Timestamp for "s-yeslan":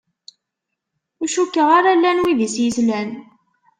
2.53-3.09